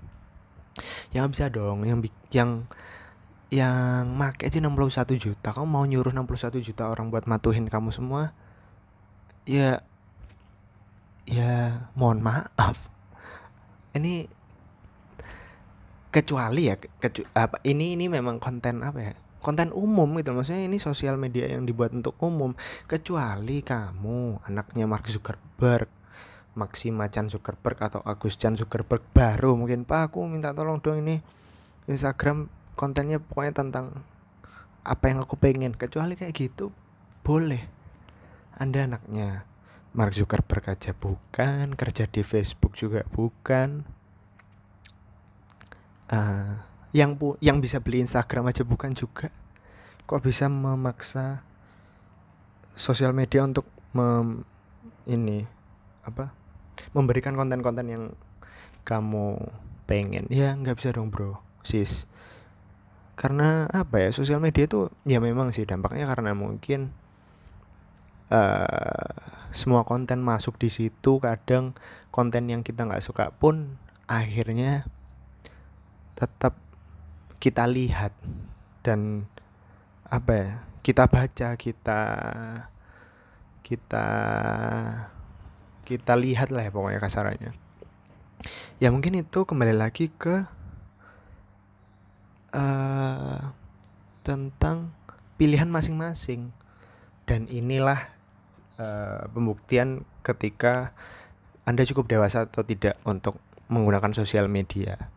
yang 1.16 1.32
bisa 1.32 1.48
dong. 1.48 1.88
Yang 1.88 2.12
yang 2.36 2.68
yang 3.50 4.14
make 4.14 4.46
aja 4.46 4.62
61 4.62 5.18
juta. 5.18 5.50
Kamu 5.54 5.66
mau 5.66 5.86
nyuruh 5.86 6.14
61 6.14 6.62
juta 6.62 6.86
orang 6.86 7.10
buat 7.10 7.26
matuhin 7.26 7.66
kamu 7.66 7.90
semua? 7.90 8.34
Ya 9.50 9.82
ya 11.26 11.86
mohon 11.98 12.22
maaf. 12.22 12.78
Ini 13.98 14.30
kecuali 16.10 16.70
ya 16.70 16.78
kecu 16.78 17.22
apa 17.38 17.62
ini 17.66 17.94
ini 17.98 18.06
memang 18.06 18.38
konten 18.38 18.86
apa 18.86 19.00
ya? 19.02 19.14
Konten 19.42 19.74
umum 19.74 20.14
gitu. 20.22 20.30
Maksudnya 20.36 20.70
ini 20.70 20.78
sosial 20.78 21.18
media 21.18 21.50
yang 21.50 21.66
dibuat 21.66 21.90
untuk 21.90 22.14
umum. 22.22 22.54
Kecuali 22.86 23.66
kamu 23.66 24.46
anaknya 24.46 24.86
Mark 24.86 25.10
Zuckerberg 25.10 25.90
Maxima 26.60 27.08
Chan 27.08 27.32
Zuckerberg 27.32 27.80
atau 27.80 28.02
Agus 28.04 28.36
Chan 28.36 28.54
Zuckerberg 28.60 29.02
baru. 29.16 29.56
Mungkin 29.56 29.88
Pak 29.88 30.14
aku 30.14 30.28
minta 30.28 30.52
tolong 30.52 30.84
dong 30.84 31.02
ini 31.02 31.24
Instagram 31.88 32.52
kontennya 32.80 33.20
pokoknya 33.20 33.52
tentang 33.60 34.08
apa 34.88 35.12
yang 35.12 35.20
aku 35.20 35.36
pengen. 35.36 35.76
Kecuali 35.76 36.16
kayak 36.16 36.32
gitu 36.32 36.72
boleh. 37.28 37.68
Anda 38.56 38.88
anaknya. 38.88 39.44
Mark 39.90 40.14
Zuckerberg 40.14 40.70
aja 40.70 40.94
bukan 40.94 41.74
kerja 41.76 42.08
di 42.08 42.24
Facebook 42.24 42.80
juga 42.80 43.04
bukan. 43.12 43.84
Uh, 46.10 46.58
yang 46.90 47.14
pu 47.20 47.38
yang 47.38 47.62
bisa 47.62 47.84
beli 47.84 48.00
Instagram 48.08 48.48
aja 48.48 48.64
bukan 48.64 48.96
juga. 48.96 49.28
Kok 50.08 50.24
bisa 50.24 50.48
memaksa 50.48 51.44
sosial 52.80 53.12
media 53.12 53.44
untuk 53.44 53.68
mem 53.92 54.48
ini 55.10 55.44
apa 56.06 56.32
memberikan 56.96 57.36
konten-konten 57.36 57.86
yang 57.92 58.04
kamu 58.86 59.38
pengen? 59.90 60.30
Ya 60.32 60.54
nggak 60.54 60.80
bisa 60.80 60.94
dong 60.94 61.10
bro. 61.10 61.42
Sis 61.66 62.10
karena 63.20 63.68
apa 63.68 64.00
ya 64.00 64.16
sosial 64.16 64.40
media 64.40 64.64
itu 64.64 64.88
ya 65.04 65.20
memang 65.20 65.52
sih 65.52 65.68
dampaknya 65.68 66.08
karena 66.08 66.32
mungkin 66.32 66.96
uh, 68.32 69.12
semua 69.52 69.84
konten 69.84 70.24
masuk 70.24 70.56
di 70.56 70.72
situ 70.72 71.20
kadang 71.20 71.76
konten 72.16 72.48
yang 72.48 72.64
kita 72.64 72.88
nggak 72.88 73.04
suka 73.04 73.36
pun 73.36 73.76
akhirnya 74.08 74.88
tetap 76.16 76.56
kita 77.44 77.68
lihat 77.68 78.16
dan 78.88 79.28
apa 80.08 80.32
ya 80.32 80.50
kita 80.80 81.12
baca 81.12 81.50
kita 81.60 82.02
kita 83.60 84.08
kita 85.84 86.14
lihat 86.16 86.54
lah 86.54 86.70
ya 86.70 86.72
pokoknya 86.72 87.02
kasarannya. 87.02 87.52
Ya 88.80 88.90
mungkin 88.94 89.18
itu 89.20 89.44
kembali 89.44 89.76
lagi 89.76 90.08
ke 90.08 90.48
uh, 92.54 93.54
tentang 94.24 94.94
pilihan 95.36 95.70
masing-masing. 95.70 96.52
Dan 97.30 97.46
inilah 97.46 98.10
uh, 98.82 99.30
pembuktian 99.30 100.06
ketika 100.26 100.98
anda 101.64 101.86
cukup 101.86 102.10
dewasa 102.10 102.50
atau 102.50 102.66
tidak 102.66 102.98
untuk 103.06 103.38
menggunakan 103.70 104.12
sosial 104.18 104.50
media. 104.50 105.14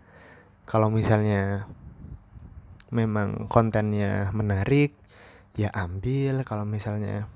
Kalau 0.69 0.93
misalnya 0.93 1.65
memang 2.93 3.49
kontennya 3.49 4.29
menarik 4.37 4.93
ya 5.57 5.73
ambil. 5.73 6.45
Kalau 6.45 6.69
misalnya 6.69 7.27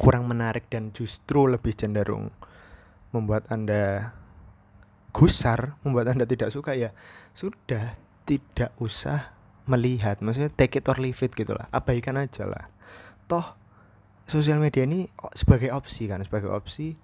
kurang 0.00 0.26
menarik 0.26 0.66
dan 0.72 0.90
justru 0.90 1.46
lebih 1.46 1.76
cenderung 1.76 2.32
membuat 3.14 3.46
anda 3.52 4.10
gusar 5.14 5.78
membuat 5.86 6.10
anda 6.10 6.26
tidak 6.26 6.50
suka 6.50 6.74
ya 6.74 6.90
sudah 7.30 7.94
tidak 8.24 8.72
usah 8.80 9.32
melihat 9.64 10.20
maksudnya 10.20 10.52
take 10.52 10.76
it 10.80 10.88
or 10.88 10.96
leave 11.00 11.16
it 11.24 11.32
gitulah 11.32 11.68
abaikan 11.72 12.20
aja 12.20 12.44
lah. 12.44 12.68
Toh 13.24 13.56
sosial 14.24 14.60
media 14.60 14.84
ini 14.84 15.08
sebagai 15.36 15.72
opsi 15.72 16.08
kan 16.08 16.20
sebagai 16.24 16.52
opsi 16.52 16.96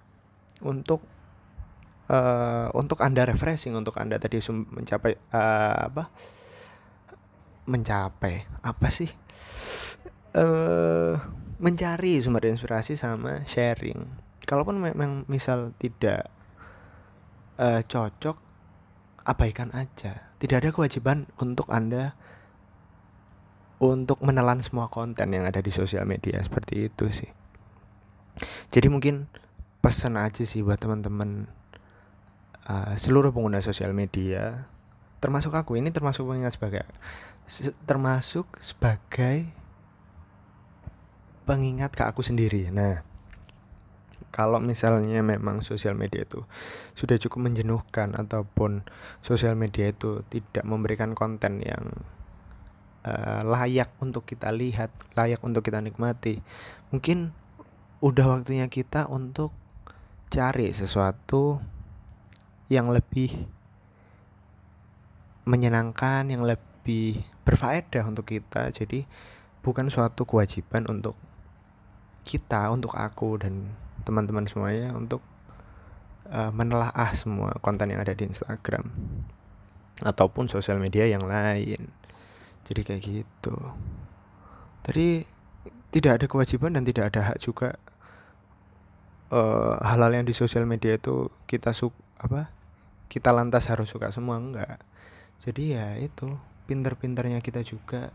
untuk 0.65 1.05
uh, 2.09 2.69
untuk 2.77 3.01
anda 3.01 3.25
refreshing 3.25 3.77
untuk 3.77 3.97
anda 3.97 4.21
tadi 4.21 4.41
mencapai 4.53 5.17
uh, 5.33 5.89
apa? 5.89 6.05
Mencapai 7.69 8.45
apa 8.65 8.89
sih? 8.93 9.09
Uh, 10.37 11.17
mencari 11.61 12.21
sumber 12.21 12.49
inspirasi 12.49 12.97
sama 12.97 13.45
sharing. 13.45 14.05
Kalaupun 14.45 14.81
memang 14.81 15.29
misal 15.29 15.77
tidak 15.77 16.29
uh, 17.61 17.85
cocok 17.85 18.37
abaikan 19.25 19.69
aja 19.77 20.30
tidak 20.41 20.65
ada 20.65 20.71
kewajiban 20.73 21.29
untuk 21.37 21.69
anda 21.69 22.17
untuk 23.81 24.21
menelan 24.25 24.65
semua 24.65 24.89
konten 24.89 25.29
yang 25.33 25.45
ada 25.45 25.61
di 25.61 25.69
sosial 25.69 26.09
media 26.09 26.41
seperti 26.41 26.89
itu 26.89 27.13
sih. 27.13 27.31
Jadi 28.73 28.89
mungkin 28.89 29.29
pesan 29.85 30.17
aja 30.17 30.45
sih 30.45 30.65
buat 30.65 30.81
teman-teman 30.81 31.49
uh, 32.69 32.97
seluruh 32.97 33.33
pengguna 33.33 33.61
sosial 33.61 33.93
media 33.93 34.65
termasuk 35.21 35.53
aku. 35.53 35.77
Ini 35.77 35.93
termasuk 35.93 36.25
pengingat 36.25 36.57
sebagai 36.57 36.89
termasuk 37.85 38.47
sebagai 38.65 39.49
pengingat 41.45 41.93
ke 41.93 42.05
aku 42.05 42.25
sendiri. 42.25 42.73
Nah 42.73 43.10
kalau 44.31 44.63
misalnya 44.63 45.23
memang 45.27 45.63
sosial 45.63 45.99
media 45.99 46.23
itu 46.23 46.47
sudah 46.95 47.19
cukup 47.19 47.51
menjenuhkan 47.51 48.15
ataupun 48.15 48.87
sosial 49.23 49.59
media 49.59 49.91
itu 49.91 50.23
tidak 50.31 50.63
memberikan 50.63 51.19
konten 51.19 51.63
yang 51.63 51.99
uh, 53.05 53.43
layak 53.43 53.91
untuk 53.99 54.27
kita 54.27 54.55
lihat, 54.55 54.95
layak 55.19 55.43
untuk 55.43 55.67
kita 55.67 55.83
nikmati, 55.83 56.41
mungkin 56.95 57.35
udah 58.01 58.41
waktunya 58.41 58.71
kita 58.71 59.11
untuk 59.11 59.53
cari 60.31 60.71
sesuatu 60.71 61.59
yang 62.71 62.89
lebih 62.95 63.35
menyenangkan, 65.43 66.31
yang 66.31 66.47
lebih 66.47 67.27
berfaedah 67.43 68.07
untuk 68.07 68.31
kita. 68.31 68.71
Jadi 68.71 69.05
bukan 69.61 69.91
suatu 69.91 70.23
kewajiban 70.23 70.87
untuk 70.87 71.19
kita, 72.23 72.71
untuk 72.71 72.95
aku 72.95 73.43
dan 73.43 73.75
teman-teman 74.05 74.47
semuanya 74.49 74.93
untuk 74.97 75.21
uh, 76.29 76.53
menelaah 76.55 77.13
semua 77.17 77.57
konten 77.61 77.91
yang 77.91 78.01
ada 78.01 78.17
di 78.17 78.27
Instagram 78.27 78.89
ataupun 80.01 80.49
sosial 80.49 80.81
media 80.81 81.05
yang 81.05 81.25
lain. 81.25 81.93
Jadi 82.65 82.81
kayak 82.85 83.03
gitu. 83.05 83.57
Tadi 84.81 85.25
tidak 85.91 86.23
ada 86.23 86.27
kewajiban 86.31 86.73
dan 86.79 86.87
tidak 86.87 87.13
ada 87.13 87.35
hak 87.35 87.39
juga 87.43 87.77
uh, 89.35 89.79
hal-hal 89.83 90.23
yang 90.23 90.27
di 90.27 90.35
sosial 90.35 90.67
media 90.67 90.99
itu 90.99 91.31
kita 91.47 91.75
suka 91.75 91.99
apa 92.21 92.53
kita 93.11 93.33
lantas 93.33 93.67
harus 93.73 93.89
suka 93.89 94.13
semua 94.13 94.39
enggak 94.39 94.79
jadi 95.41 95.65
ya 95.73 95.87
itu 95.99 96.37
pinter-pinternya 96.69 97.41
kita 97.41 97.65
juga 97.65 98.13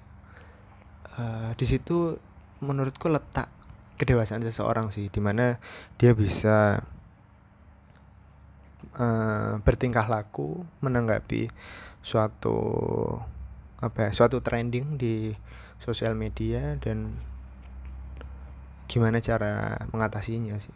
uh, 1.17 1.51
di 1.57 1.65
situ 1.65 2.15
menurutku 2.61 3.09
letak 3.11 3.49
kedewasaan 3.95 4.43
seseorang 4.43 4.91
sih 4.91 5.07
di 5.07 5.21
mana 5.23 5.59
dia 5.95 6.11
bisa 6.11 6.83
uh, 8.99 9.59
bertingkah 9.63 10.05
laku 10.07 10.63
menanggapi 10.83 11.47
suatu 12.03 12.57
apa 13.79 14.07
ya 14.07 14.11
suatu 14.15 14.39
trending 14.39 14.95
di 14.95 15.35
sosial 15.79 16.15
media 16.15 16.79
dan 16.79 17.17
gimana 18.85 19.19
cara 19.19 19.81
mengatasinya 19.89 20.55
sih. 20.61 20.75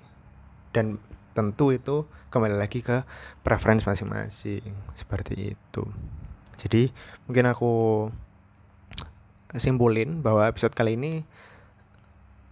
Dan 0.73 1.01
tentu 1.33 1.71
itu 1.71 2.09
kembali 2.33 2.57
lagi 2.57 2.81
ke 2.81 3.05
preference 3.45 3.85
masing-masing 3.85 4.75
seperti 4.97 5.55
itu. 5.55 5.83
Jadi 6.59 6.91
mungkin 7.29 7.47
aku 7.47 7.73
simpulin 9.57 10.21
bahwa 10.21 10.45
episode 10.45 10.75
kali 10.75 10.99
ini 10.99 11.25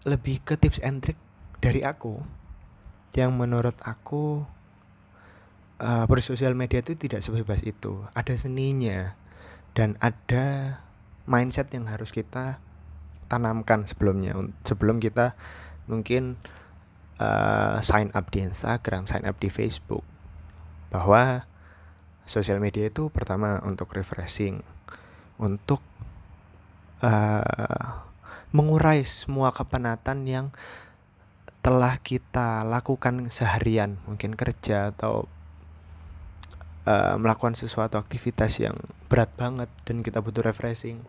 lebih 0.06 0.44
ke 0.46 0.60
tips 0.60 0.84
and 0.84 1.02
trick 1.02 1.18
dari 1.64 1.82
aku. 1.82 2.22
Yang 3.18 3.32
menurut 3.34 3.78
aku 3.82 4.46
uh, 5.82 6.06
bersosial 6.06 6.54
media 6.54 6.84
itu 6.84 6.94
tidak 6.94 7.26
sebebas 7.26 7.66
itu. 7.66 8.06
Ada 8.14 8.38
seninya 8.38 9.18
dan 9.74 9.98
ada 10.02 10.78
mindset 11.30 11.74
yang 11.74 11.90
harus 11.90 12.14
kita 12.14 12.62
tanamkan 13.30 13.86
sebelumnya. 13.90 14.38
Sebelum 14.66 15.02
kita 15.02 15.34
mungkin 15.90 16.38
uh, 17.18 17.80
sign 17.82 18.14
up 18.14 18.30
di 18.30 18.46
Instagram, 18.46 19.06
sign 19.06 19.26
up 19.26 19.38
di 19.42 19.50
Facebook. 19.50 20.06
Bahwa 20.94 21.46
sosial 22.28 22.60
media 22.60 22.88
itu 22.88 23.08
pertama 23.12 23.60
untuk 23.64 23.92
refreshing, 23.96 24.64
untuk 25.40 25.84
uh, 27.04 28.07
mengurai 28.56 29.04
semua 29.04 29.52
kepenatan 29.52 30.24
yang 30.28 30.48
telah 31.60 32.00
kita 32.00 32.64
lakukan 32.64 33.28
seharian, 33.28 34.00
mungkin 34.08 34.40
kerja 34.40 34.96
atau 34.96 35.28
uh, 36.88 37.16
melakukan 37.20 37.60
sesuatu 37.60 38.00
aktivitas 38.00 38.64
yang 38.64 38.80
berat 39.12 39.28
banget 39.36 39.68
dan 39.84 40.00
kita 40.00 40.24
butuh 40.24 40.48
refreshing. 40.48 41.04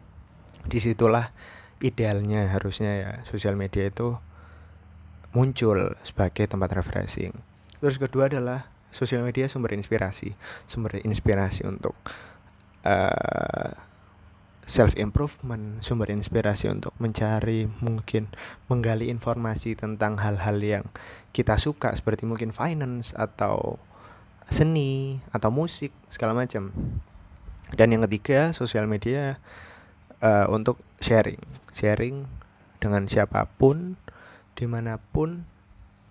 Di 0.67 0.83
situlah 0.83 1.31
idealnya 1.79 2.51
harusnya 2.51 2.93
ya 2.99 3.13
sosial 3.23 3.55
media 3.55 3.87
itu 3.87 4.19
muncul 5.31 5.95
sebagai 6.03 6.51
tempat 6.51 6.75
refreshing. 6.75 7.31
Terus 7.79 7.97
kedua 8.03 8.27
adalah 8.27 8.67
sosial 8.91 9.23
media 9.23 9.47
sumber 9.47 9.79
inspirasi, 9.79 10.35
sumber 10.67 10.99
inspirasi 11.07 11.63
untuk 11.69 11.95
uh, 12.83 13.71
self 14.69 14.93
improvement, 15.01 15.81
sumber 15.81 16.13
inspirasi 16.13 16.69
untuk 16.69 16.93
mencari 17.01 17.65
mungkin 17.81 18.29
menggali 18.69 19.09
informasi 19.09 19.73
tentang 19.73 20.21
hal-hal 20.21 20.61
yang 20.61 20.85
kita 21.33 21.57
suka 21.57 21.97
seperti 21.97 22.29
mungkin 22.29 22.53
finance 22.53 23.17
atau 23.17 23.81
seni 24.53 25.25
atau 25.33 25.49
musik 25.49 25.89
segala 26.13 26.37
macam. 26.37 26.69
Dan 27.73 27.97
yang 27.97 28.05
ketiga, 28.05 28.53
sosial 28.53 28.85
media 28.85 29.41
uh, 30.21 30.53
untuk 30.53 30.77
sharing, 31.01 31.41
sharing 31.73 32.29
dengan 32.77 33.09
siapa 33.09 33.49
pun 33.49 33.97
di 34.53 34.69
mana 34.69 35.01
pun 35.01 35.49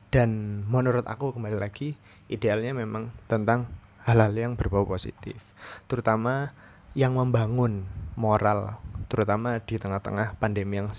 dan 0.10 0.64
menurut 0.66 1.06
aku 1.06 1.30
kembali 1.36 1.62
lagi 1.62 1.94
idealnya 2.26 2.74
memang 2.74 3.14
tentang 3.30 3.70
hal-hal 4.10 4.34
yang 4.34 4.54
berbau 4.58 4.88
positif. 4.88 5.54
Terutama 5.86 6.56
yang 6.98 7.14
membangun 7.14 7.86
moral 8.18 8.82
terutama 9.08 9.62
di 9.64 9.78
tengah-tengah 9.80 10.36
pandemi 10.42 10.82
yang 10.82 10.90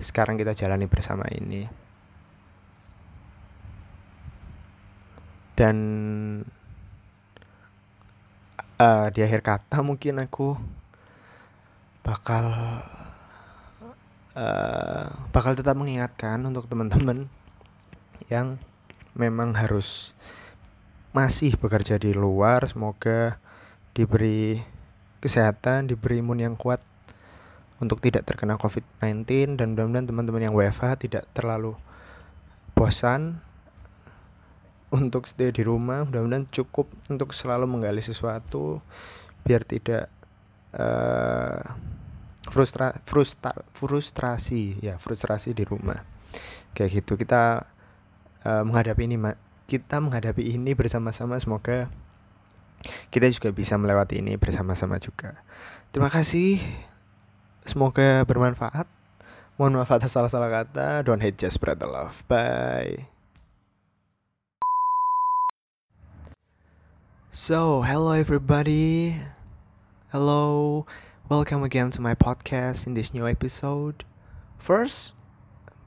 sekarang 0.00 0.40
kita 0.40 0.56
jalani 0.56 0.88
bersama 0.88 1.26
ini. 1.28 1.68
Dan 5.52 5.76
uh, 8.80 9.06
di 9.12 9.20
akhir 9.20 9.44
kata 9.44 9.84
mungkin 9.84 10.24
aku 10.24 10.56
bakal 12.02 12.44
uh, 14.34 15.06
bakal 15.30 15.52
tetap 15.52 15.76
mengingatkan 15.76 16.40
untuk 16.42 16.66
teman-teman 16.66 17.28
yang 18.32 18.56
memang 19.12 19.52
harus 19.54 20.16
masih 21.12 21.54
bekerja 21.60 22.00
di 22.00 22.16
luar. 22.16 22.64
Semoga 22.64 23.36
diberi 23.92 24.71
kesehatan 25.22 25.86
diberi 25.86 26.18
imun 26.18 26.42
yang 26.42 26.54
kuat 26.58 26.82
untuk 27.78 27.98
tidak 27.98 28.26
terkena 28.26 28.58
COVID-19 28.58 29.58
dan 29.58 29.74
mudah-mudahan 29.74 30.06
teman-teman 30.06 30.42
yang 30.50 30.54
WFH 30.54 31.06
tidak 31.06 31.24
terlalu 31.34 31.74
bosan 32.74 33.42
untuk 34.90 35.26
stay 35.26 35.50
di 35.50 35.66
rumah. 35.66 36.06
Mudah-mudahan 36.06 36.46
cukup 36.50 36.90
untuk 37.10 37.30
selalu 37.34 37.66
menggali 37.66 37.98
sesuatu 38.02 38.78
biar 39.42 39.66
tidak 39.66 40.06
uh, 40.78 41.58
frustra, 42.46 42.94
frustra 43.02 43.50
frustrasi 43.74 44.78
ya 44.78 45.00
frustrasi 45.00 45.50
di 45.50 45.66
rumah. 45.66 46.06
Kayak 46.76 47.02
gitu. 47.02 47.18
Kita 47.18 47.66
uh, 48.46 48.62
menghadapi 48.62 49.02
ini 49.10 49.18
kita 49.66 49.98
menghadapi 49.98 50.54
ini 50.54 50.76
bersama-sama. 50.78 51.34
Semoga 51.42 51.90
kita 53.10 53.26
juga 53.30 53.54
bisa 53.54 53.78
melewati 53.78 54.18
ini 54.18 54.34
bersama-sama 54.36 54.98
juga. 54.98 55.40
Terima 55.94 56.08
kasih. 56.08 56.58
Semoga 57.62 58.26
bermanfaat. 58.26 58.90
Mohon 59.60 59.84
maaf 59.84 59.92
atas 59.94 60.16
salah-salah 60.16 60.50
kata. 60.50 61.06
Don't 61.06 61.22
hate 61.22 61.38
just 61.38 61.60
spread 61.60 61.78
the 61.78 61.86
love. 61.86 62.26
Bye. 62.26 63.12
So, 67.30 67.80
hello 67.80 68.12
everybody. 68.12 69.22
Hello. 70.10 70.84
Welcome 71.28 71.64
again 71.64 71.88
to 71.96 72.00
my 72.02 72.12
podcast 72.12 72.84
in 72.84 72.92
this 72.92 73.14
new 73.14 73.24
episode. 73.24 74.04
First, 74.58 75.16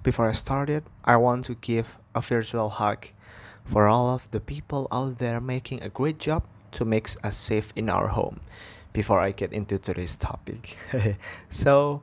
before 0.02 0.30
I 0.30 0.34
started, 0.34 0.90
I 1.04 1.18
want 1.18 1.46
to 1.46 1.56
give 1.60 2.00
a 2.16 2.22
virtual 2.22 2.70
hug 2.70 3.14
for 3.66 3.86
all 3.86 4.10
of 4.10 4.30
the 4.32 4.40
people 4.40 4.88
out 4.92 5.18
there 5.18 5.42
making 5.42 5.84
a 5.84 5.90
great 5.90 6.18
job 6.18 6.46
to 6.76 6.86
make 6.86 7.10
us 7.24 7.36
safe 7.36 7.74
in 7.76 7.90
our 7.90 8.10
home. 8.10 8.40
Before 8.94 9.20
I 9.20 9.32
get 9.32 9.52
into 9.52 9.78
today's 9.78 10.16
topic. 10.16 10.78
so, 11.50 12.02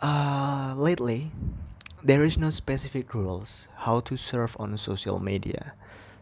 uh, 0.00 0.72
lately, 0.76 1.30
there 2.02 2.24
is 2.24 2.38
no 2.38 2.48
specific 2.48 3.12
rules 3.12 3.68
how 3.84 4.00
to 4.00 4.16
surf 4.16 4.56
on 4.58 4.76
social 4.78 5.18
media. 5.20 5.74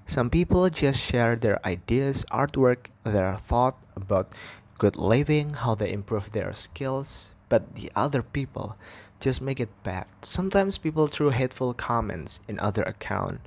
Some 0.06 0.28
people 0.28 0.68
just 0.70 1.00
share 1.00 1.36
their 1.36 1.64
ideas, 1.64 2.24
artwork, 2.32 2.90
their 3.04 3.36
thought 3.36 3.78
about 3.94 4.32
good 4.78 4.96
living, 4.96 5.50
how 5.50 5.76
they 5.76 5.92
improve 5.92 6.32
their 6.32 6.52
skills, 6.52 7.32
but 7.48 7.76
the 7.76 7.92
other 7.94 8.22
people 8.22 8.76
just 9.20 9.40
make 9.40 9.60
it 9.60 9.70
bad. 9.84 10.06
Sometimes 10.22 10.78
people 10.78 11.06
throw 11.06 11.30
hateful 11.30 11.74
comments 11.74 12.40
in 12.48 12.58
other 12.58 12.82
account 12.82 13.40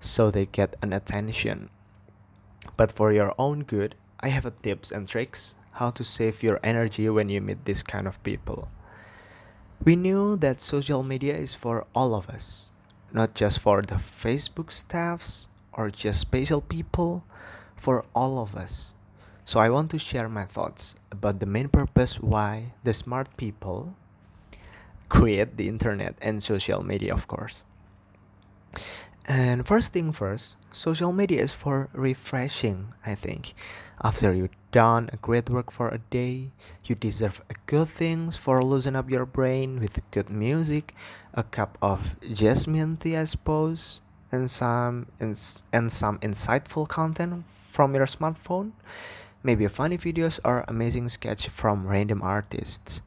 so 0.00 0.30
they 0.30 0.46
get 0.46 0.76
an 0.80 0.92
attention. 0.92 1.70
But 2.78 2.92
for 2.92 3.12
your 3.12 3.34
own 3.38 3.64
good, 3.64 3.96
I 4.20 4.28
have 4.28 4.46
tips 4.62 4.92
and 4.92 5.06
tricks 5.06 5.56
how 5.72 5.90
to 5.90 6.04
save 6.04 6.42
your 6.42 6.60
energy 6.62 7.10
when 7.10 7.28
you 7.28 7.40
meet 7.40 7.66
this 7.66 7.82
kind 7.82 8.06
of 8.06 8.22
people. 8.22 8.70
We 9.84 9.96
knew 9.96 10.36
that 10.36 10.60
social 10.60 11.02
media 11.02 11.36
is 11.36 11.54
for 11.54 11.86
all 11.94 12.14
of 12.14 12.30
us, 12.30 12.70
not 13.12 13.34
just 13.34 13.58
for 13.58 13.82
the 13.82 13.96
Facebook 13.96 14.70
staffs 14.70 15.48
or 15.72 15.90
just 15.90 16.20
special 16.20 16.60
people, 16.60 17.24
for 17.76 18.04
all 18.14 18.38
of 18.38 18.54
us. 18.54 18.94
So 19.44 19.58
I 19.58 19.70
want 19.70 19.90
to 19.90 19.98
share 19.98 20.28
my 20.28 20.44
thoughts 20.44 20.94
about 21.10 21.40
the 21.40 21.46
main 21.46 21.68
purpose 21.68 22.20
why 22.20 22.74
the 22.84 22.92
smart 22.92 23.36
people 23.36 23.94
create 25.08 25.56
the 25.56 25.68
internet 25.68 26.14
and 26.20 26.42
social 26.42 26.84
media, 26.84 27.14
of 27.14 27.26
course. 27.26 27.64
And 29.28 29.66
first 29.66 29.92
thing 29.92 30.10
first, 30.10 30.56
social 30.72 31.12
media 31.12 31.42
is 31.42 31.52
for 31.52 31.90
refreshing, 31.92 32.94
I 33.04 33.14
think. 33.14 33.52
After 34.02 34.32
you've 34.32 34.56
done 34.72 35.10
a 35.12 35.18
great 35.18 35.50
work 35.50 35.70
for 35.70 35.88
a 35.90 35.98
day, 35.98 36.52
you 36.84 36.94
deserve 36.94 37.42
a 37.50 37.54
good 37.66 37.88
things 37.88 38.38
for 38.38 38.64
loosen 38.64 38.96
up 38.96 39.10
your 39.10 39.26
brain 39.26 39.80
with 39.80 40.00
good 40.12 40.30
music, 40.30 40.94
a 41.34 41.42
cup 41.42 41.76
of 41.82 42.16
jasmine 42.32 42.96
tea, 42.96 43.18
I 43.18 43.24
suppose, 43.24 44.00
and 44.32 44.50
some 44.50 45.08
ins- 45.20 45.62
and 45.74 45.92
some 45.92 46.18
insightful 46.20 46.88
content 46.88 47.44
from 47.70 47.94
your 47.94 48.06
smartphone. 48.06 48.72
Maybe 49.42 49.68
funny 49.68 49.98
videos 49.98 50.40
or 50.42 50.64
amazing 50.66 51.10
sketch 51.10 51.50
from 51.50 51.86
random 51.86 52.22
artists. 52.22 53.02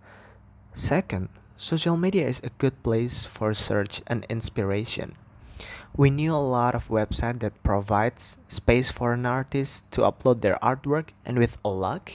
Second, 0.75 1.29
social 1.57 1.97
media 1.97 2.27
is 2.27 2.41
a 2.43 2.53
good 2.61 2.83
place 2.83 3.23
for 3.25 3.55
search 3.55 4.03
and 4.05 4.23
inspiration. 4.29 5.17
We 5.95 6.09
knew 6.09 6.33
a 6.33 6.37
lot 6.37 6.75
of 6.75 6.87
website 6.87 7.39
that 7.39 7.61
provides 7.63 8.37
space 8.47 8.89
for 8.89 9.13
an 9.13 9.25
artist 9.25 9.91
to 9.91 10.01
upload 10.01 10.41
their 10.41 10.57
artwork 10.61 11.09
and 11.25 11.37
with 11.37 11.57
all 11.63 11.77
luck, 11.77 12.13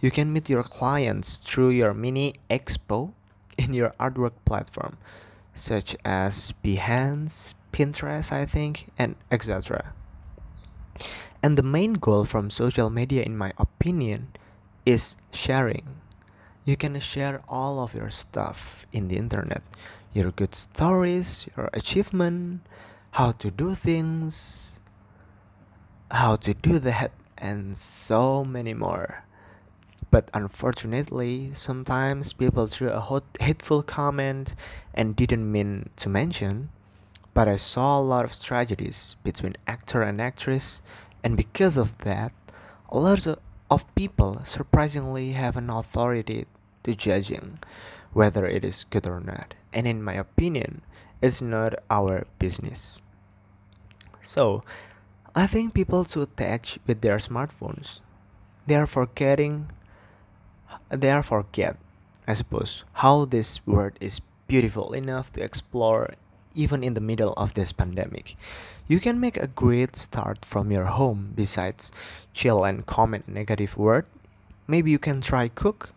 you 0.00 0.10
can 0.10 0.32
meet 0.32 0.48
your 0.48 0.62
clients 0.62 1.36
through 1.36 1.70
your 1.70 1.92
mini 1.92 2.34
expo 2.48 3.12
in 3.58 3.74
your 3.74 3.90
artwork 4.00 4.32
platform 4.44 4.96
such 5.54 5.96
as 6.04 6.54
Behance, 6.64 7.54
Pinterest, 7.72 8.32
I 8.32 8.46
think, 8.46 8.90
and 8.98 9.14
etc. 9.30 9.92
And 11.42 11.56
the 11.56 11.62
main 11.62 11.94
goal 11.94 12.24
from 12.24 12.50
social 12.50 12.90
media 12.90 13.22
in 13.22 13.36
my 13.36 13.52
opinion 13.58 14.28
is 14.84 15.16
sharing. 15.32 15.99
You 16.64 16.76
can 16.76 16.98
share 17.00 17.40
all 17.48 17.80
of 17.80 17.94
your 17.94 18.10
stuff 18.10 18.86
in 18.92 19.08
the 19.08 19.16
internet. 19.16 19.62
Your 20.12 20.30
good 20.30 20.54
stories, 20.54 21.46
your 21.56 21.70
achievement, 21.72 22.60
how 23.12 23.32
to 23.32 23.50
do 23.50 23.74
things, 23.74 24.80
how 26.10 26.36
to 26.36 26.52
do 26.54 26.78
that, 26.80 27.12
and 27.38 27.76
so 27.76 28.44
many 28.44 28.74
more. 28.74 29.24
But 30.10 30.30
unfortunately, 30.34 31.52
sometimes 31.54 32.32
people 32.32 32.66
threw 32.66 32.90
a 32.90 33.00
hot, 33.00 33.24
hateful 33.38 33.82
comment 33.82 34.54
and 34.92 35.16
didn't 35.16 35.50
mean 35.50 35.90
to 35.96 36.08
mention. 36.08 36.70
But 37.32 37.46
I 37.48 37.56
saw 37.56 37.98
a 37.98 38.02
lot 38.02 38.24
of 38.24 38.42
tragedies 38.42 39.16
between 39.22 39.56
actor 39.66 40.02
and 40.02 40.20
actress, 40.20 40.82
and 41.22 41.36
because 41.36 41.76
of 41.76 41.98
that, 41.98 42.32
a 42.90 42.98
lot 42.98 43.26
of 43.26 43.38
people 43.78 44.42
surprisingly 44.44 45.32
have 45.32 45.56
an 45.56 45.70
authority 45.70 46.46
to 46.84 46.94
judging 46.94 47.58
whether 48.12 48.46
it 48.46 48.64
is 48.64 48.84
good 48.90 49.06
or 49.06 49.20
not. 49.20 49.54
And 49.72 49.86
in 49.86 50.02
my 50.02 50.14
opinion, 50.14 50.82
it's 51.22 51.40
not 51.40 51.74
our 51.90 52.26
business. 52.38 53.00
So, 54.22 54.62
I 55.34 55.46
think 55.46 55.74
people 55.74 56.04
too 56.04 56.22
attached 56.22 56.78
with 56.86 57.00
their 57.02 57.18
smartphones. 57.18 58.00
They 58.66 58.74
are 58.74 58.86
forgetting 58.86 59.70
they 60.90 61.10
are 61.10 61.22
forget, 61.22 61.76
I 62.26 62.34
suppose, 62.34 62.84
how 62.94 63.24
this 63.24 63.64
world 63.66 63.92
is 64.00 64.20
beautiful 64.48 64.92
enough 64.92 65.32
to 65.32 65.42
explore 65.42 66.14
even 66.54 66.82
in 66.82 66.94
the 66.94 67.00
middle 67.00 67.32
of 67.36 67.54
this 67.54 67.72
pandemic. 67.72 68.36
You 68.88 69.00
can 69.00 69.20
make 69.20 69.36
a 69.36 69.46
great 69.46 69.96
start 69.96 70.44
from 70.44 70.70
your 70.70 70.86
home 70.86 71.32
besides 71.34 71.92
chill 72.32 72.64
and 72.64 72.86
comment 72.86 73.28
negative 73.28 73.76
word. 73.76 74.06
Maybe 74.66 74.90
you 74.90 74.98
can 74.98 75.20
try 75.20 75.48
cook, 75.48 75.90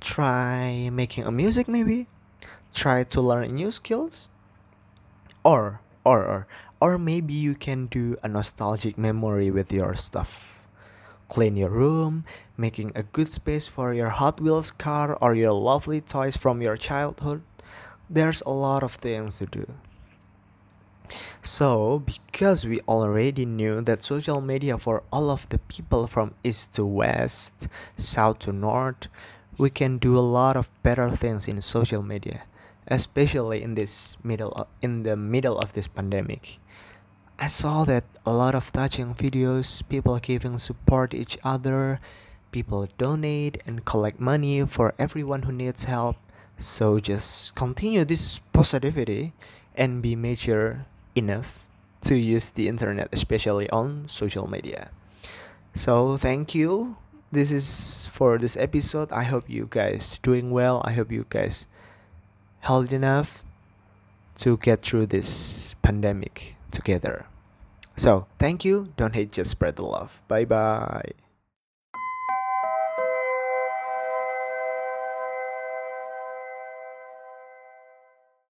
try 0.00 0.90
making 0.90 1.24
a 1.24 1.30
music 1.30 1.68
maybe, 1.68 2.06
try 2.72 3.04
to 3.04 3.20
learn 3.20 3.54
new 3.54 3.70
skills 3.70 4.28
or 5.44 5.80
or 6.04 6.24
or 6.24 6.46
or 6.80 6.98
maybe 6.98 7.34
you 7.34 7.54
can 7.54 7.86
do 7.86 8.16
a 8.22 8.28
nostalgic 8.28 8.96
memory 8.96 9.50
with 9.50 9.72
your 9.72 9.94
stuff 9.94 10.58
clean 11.28 11.56
your 11.56 11.70
room 11.70 12.24
making 12.56 12.92
a 12.94 13.02
good 13.02 13.30
space 13.30 13.66
for 13.66 13.94
your 13.94 14.08
hot 14.08 14.40
wheels 14.40 14.70
car 14.70 15.16
or 15.20 15.34
your 15.34 15.52
lovely 15.52 16.00
toys 16.00 16.36
from 16.36 16.60
your 16.62 16.76
childhood 16.76 17.42
there's 18.08 18.42
a 18.42 18.50
lot 18.50 18.82
of 18.82 18.92
things 18.92 19.38
to 19.38 19.46
do 19.46 19.66
so, 21.42 22.02
because 22.04 22.66
we 22.66 22.80
already 22.82 23.46
knew 23.46 23.80
that 23.82 24.02
social 24.02 24.40
media 24.40 24.78
for 24.78 25.02
all 25.12 25.30
of 25.30 25.48
the 25.48 25.58
people 25.58 26.06
from 26.06 26.34
east 26.44 26.74
to 26.74 26.84
west, 26.84 27.68
south 27.96 28.40
to 28.40 28.52
north, 28.52 29.08
we 29.58 29.70
can 29.70 29.98
do 29.98 30.18
a 30.18 30.20
lot 30.20 30.56
of 30.56 30.70
better 30.82 31.10
things 31.10 31.48
in 31.48 31.60
social 31.60 32.02
media 32.02 32.42
especially 32.90 33.62
in 33.62 33.74
this 33.74 34.18
middle 34.22 34.50
of, 34.52 34.66
in 34.82 35.04
the 35.04 35.16
middle 35.16 35.58
of 35.58 35.72
this 35.72 35.86
pandemic. 35.86 36.58
I 37.38 37.46
saw 37.46 37.84
that 37.84 38.04
a 38.26 38.32
lot 38.32 38.54
of 38.54 38.70
touching 38.72 39.14
videos, 39.14 39.80
people 39.88 40.18
giving 40.18 40.58
support 40.58 41.14
each 41.14 41.38
other, 41.42 42.00
people 42.50 42.88
donate 42.98 43.62
and 43.64 43.84
collect 43.84 44.20
money 44.20 44.66
for 44.66 44.92
everyone 44.98 45.42
who 45.42 45.52
needs 45.52 45.84
help. 45.84 46.16
So 46.58 46.98
just 46.98 47.54
continue 47.54 48.04
this 48.04 48.40
positivity 48.52 49.32
and 49.74 50.02
be 50.02 50.16
mature 50.16 50.84
enough 51.20 51.68
to 52.02 52.16
use 52.16 52.50
the 52.50 52.66
internet, 52.66 53.08
especially 53.12 53.68
on 53.70 54.08
social 54.08 54.48
media. 54.48 54.90
So 55.74 56.16
thank 56.16 56.54
you. 56.54 56.96
This 57.30 57.52
is 57.52 58.08
for 58.10 58.38
this 58.38 58.56
episode. 58.56 59.12
I 59.12 59.22
hope 59.22 59.48
you 59.48 59.68
guys 59.70 60.18
doing 60.18 60.50
well. 60.50 60.82
I 60.84 60.92
hope 60.98 61.12
you 61.12 61.26
guys 61.28 61.66
healthy 62.60 62.96
enough 62.96 63.44
to 64.42 64.56
get 64.56 64.82
through 64.82 65.06
this 65.06 65.76
pandemic 65.82 66.56
together. 66.70 67.26
So, 67.96 68.26
thank 68.38 68.64
you. 68.64 68.92
Don't 68.96 69.14
hate, 69.14 69.32
just 69.32 69.50
spread 69.50 69.76
the 69.76 69.84
love. 69.84 70.22
Bye 70.26 70.46
bye. 70.46 71.12